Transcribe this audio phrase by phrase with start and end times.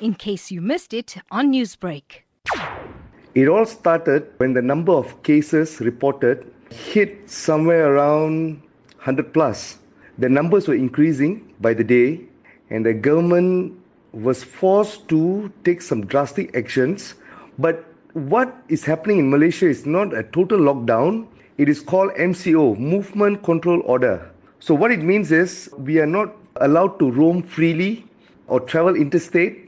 [0.00, 2.24] in case you missed it on Newsbreak.
[3.34, 8.62] It all started when the number of cases reported hit somewhere around
[8.96, 9.78] 100 plus.
[10.18, 12.20] The numbers were increasing by the day,
[12.70, 13.78] and the government
[14.12, 17.14] was forced to take some drastic actions.
[17.58, 17.84] But
[18.14, 21.26] what is happening in Malaysia is not a total lockdown,
[21.58, 24.30] it is called MCO, Movement Control Order.
[24.58, 28.06] So, what it means is we are not allowed to roam freely
[28.46, 29.65] or travel interstate.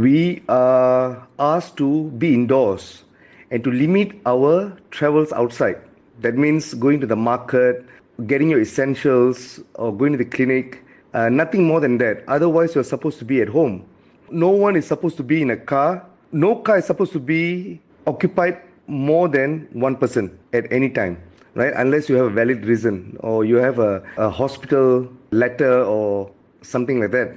[0.00, 3.04] We are asked to be indoors
[3.50, 5.76] and to limit our travels outside.
[6.20, 7.84] That means going to the market,
[8.26, 10.82] getting your essentials, or going to the clinic.
[11.12, 12.24] Uh, nothing more than that.
[12.28, 13.84] Otherwise, you're supposed to be at home.
[14.30, 16.02] No one is supposed to be in a car.
[16.32, 18.56] No car is supposed to be occupied
[18.86, 21.20] more than one person at any time,
[21.52, 21.74] right?
[21.76, 27.00] Unless you have a valid reason or you have a, a hospital letter or something
[27.00, 27.36] like that.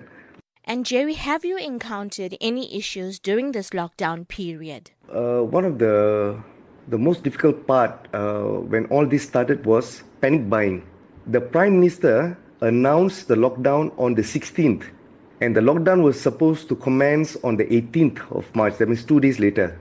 [0.65, 4.91] And Jerry, have you encountered any issues during this lockdown period?
[5.11, 6.39] Uh, one of the
[6.87, 10.87] the most difficult part uh, when all this started was panic buying.
[11.27, 14.87] The Prime Minister announced the lockdown on the 16th,
[15.41, 19.19] and the lockdown was supposed to commence on the 18th of March, that means two
[19.19, 19.77] days later.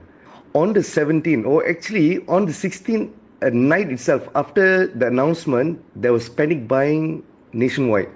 [0.53, 3.09] On the 17th, or actually on the 16th
[3.41, 8.09] at night itself, after the announcement, there was panic buying nationwide.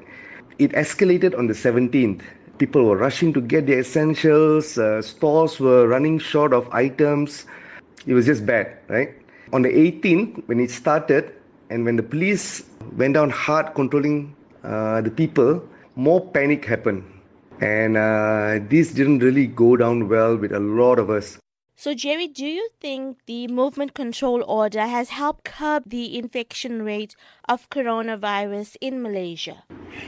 [0.60, 2.22] It escalated on the 17th.
[2.58, 7.46] People were rushing to get their essentials, uh, stores were running short of items
[8.08, 9.14] it was just bad, right?
[9.52, 11.34] On the 18th, when it started,
[11.70, 12.64] and when the police
[12.96, 15.62] went down hard controlling uh, the people,
[15.96, 17.04] more panic happened.
[17.60, 21.38] And uh, this didn't really go down well with a lot of us.
[21.80, 27.16] So, Jerry, do you think the movement control order has helped curb the infection rate
[27.48, 29.64] of coronavirus in Malaysia?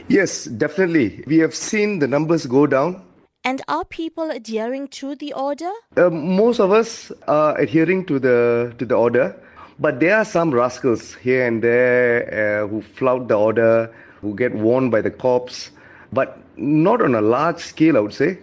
[0.08, 1.22] Yes, definitely.
[1.28, 3.04] We have seen the numbers go down
[3.44, 5.70] and are people adhering to the order?
[5.96, 9.36] Uh, most of us are adhering to the to the order,
[9.78, 14.52] but there are some rascals here and there uh, who flout the order, who get
[14.56, 15.70] warned by the cops,
[16.12, 18.38] but not on a large scale, I would say.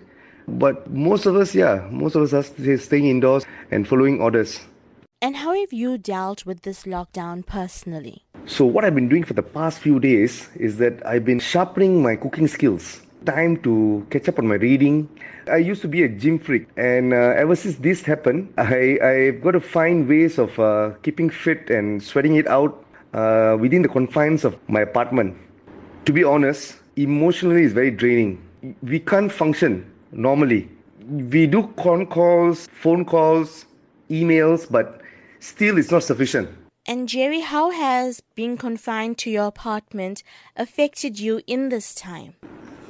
[0.47, 4.59] But most of us, yeah, most of us are staying indoors and following orders.
[5.21, 8.23] And how have you dealt with this lockdown personally?
[8.45, 12.01] So, what I've been doing for the past few days is that I've been sharpening
[12.01, 15.09] my cooking skills time to catch up on my reading.
[15.51, 19.41] I used to be a gym freak, and uh, ever since this happened, I, I've
[19.41, 23.89] got to find ways of uh, keeping fit and sweating it out uh, within the
[23.89, 25.35] confines of my apartment.
[26.05, 28.41] To be honest, emotionally it's very draining.
[28.81, 30.69] We can't function normally.
[31.07, 33.65] We do con calls, phone calls,
[34.09, 35.01] emails, but
[35.39, 36.49] still it's not sufficient.
[36.85, 40.23] And Jerry, how has being confined to your apartment
[40.55, 42.35] affected you in this time?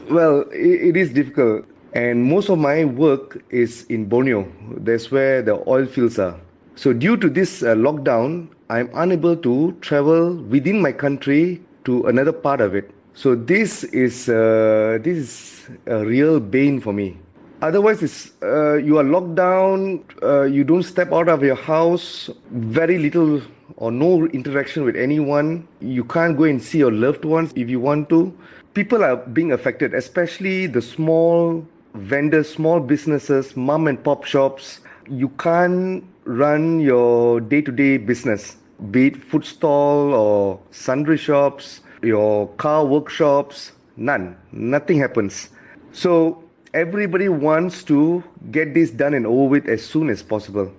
[0.09, 1.65] Well, it, it is difficult.
[1.93, 4.51] And most of my work is in Borneo.
[4.77, 6.39] That's where the oil fields are.
[6.75, 12.33] So, due to this uh, lockdown, I'm unable to travel within my country to another
[12.33, 12.91] part of it.
[13.17, 17.17] So, this is uh, this is a real bane for me.
[17.63, 22.29] Otherwise, it's, uh, you are locked down, uh, you don't step out of your house,
[22.51, 23.41] very little
[23.77, 25.67] or no interaction with anyone.
[25.81, 28.37] You can't go and see your loved ones if you want to
[28.77, 34.81] people are being affected, especially the small vendors, small businesses, mom and pop shops.
[35.09, 38.57] You can't run your day to day business,
[38.91, 44.35] be it food stall or sundry shops, your car workshops, none.
[44.51, 45.49] Nothing happens.
[45.91, 46.43] So
[46.73, 50.71] everybody wants to get this done and over with as soon as possible.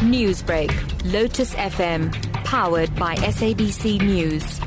[0.00, 0.72] Newsbreak,
[1.12, 2.12] Lotus FM,
[2.44, 4.60] powered by SABC News.